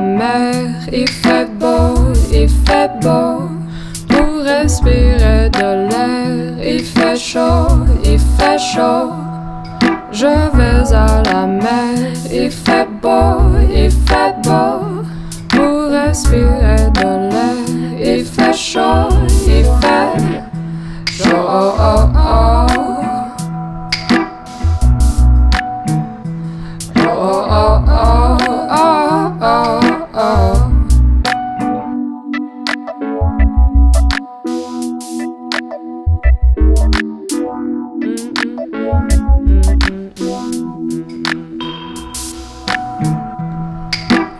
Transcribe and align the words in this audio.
mer, 0.00 0.54
il 0.92 1.08
fait 1.08 1.48
beau, 1.58 2.12
il 2.32 2.48
fait 2.48 2.90
beau. 3.00 3.48
Pour 4.08 4.42
respirer 4.44 5.50
de 5.50 5.88
l'air, 5.88 6.74
il 6.74 6.84
fait 6.84 7.16
chaud, 7.16 7.68
il 8.04 8.18
fait 8.18 8.58
chaud. 8.58 9.12
Je 10.10 10.26
vais 10.56 10.94
à 10.94 11.22
la 11.24 11.46
mer, 11.46 12.12
il 12.32 12.50
fait 12.50 12.88
beau, 13.02 13.40
il 13.74 13.90
fait 13.90 14.34
beau. 14.44 15.02
Pour 15.48 15.90
respirer 15.90 16.90
de 16.94 17.30
l'air, 17.30 18.18
il 18.18 18.24
fait 18.24 18.52
chaud, 18.52 19.08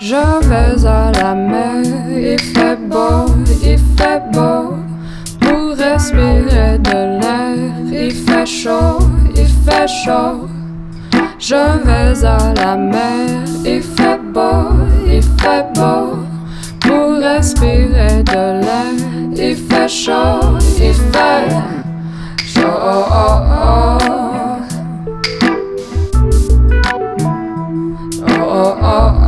Je 0.06 0.16
vais 0.16 0.86
à 0.86 1.10
la 1.12 1.34
mer, 1.34 1.82
il 2.10 2.38
fait 2.38 2.76
beau, 2.90 3.24
il 3.62 3.78
fait 3.96 4.22
beau. 4.34 4.76
Pour 5.40 5.74
respirer 5.78 6.76
de 6.76 7.20
l'air, 7.20 7.56
il 7.90 8.14
fait 8.14 8.44
chaud, 8.44 8.98
il 9.34 9.48
fait 9.64 9.88
chaud. 9.88 10.46
Je 11.38 11.54
vais 11.86 12.22
à 12.22 12.52
la 12.52 12.76
mer, 12.76 13.44
il 13.64 13.80
fait 13.80 14.20
beau, 14.34 14.74
il 15.06 15.22
fait 15.22 15.64
beau. 15.74 16.18
Pour 16.82 17.16
respirer 17.22 18.22
de 18.24 18.60
l'air, 18.60 18.92
il 19.34 19.56
fait 19.56 19.88
chaud, 19.88 20.58
il 20.78 20.92
fait 20.92 21.48
chaud. 22.44 22.76
Oh, 22.76 23.40
oh, 28.50 28.76
oh. 28.82 29.23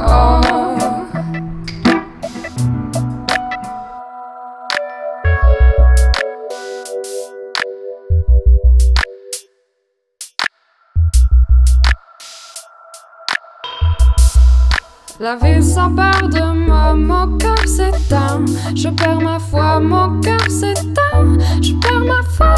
La 15.18 15.34
vie 15.36 15.62
s'empare 15.62 16.28
de 16.28 16.66
moi, 16.66 16.94
mon 16.94 17.38
cœur 17.38 17.56
s'éteint. 17.66 18.44
Je 18.74 18.88
perds 18.88 19.20
ma 19.20 19.38
foi, 19.38 19.80
mon 19.80 20.20
cœur 20.20 20.40
s'éteint. 20.50 21.38
Je 21.62 21.72
perds 21.80 22.04
ma 22.04 22.22
foi, 22.22 22.54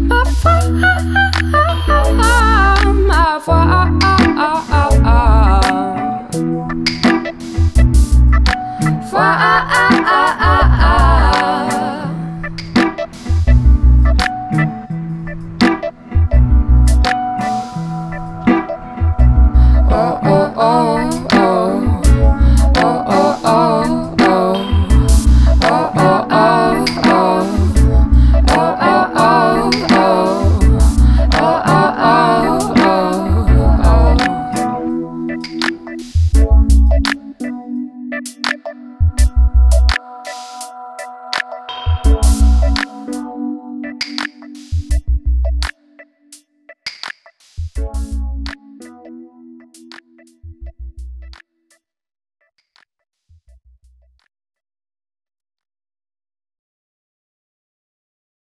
ma 0.00 0.24
foi, 0.24 0.60
ma 3.06 3.34
foi. 3.40 3.58
Foi, 9.08 9.20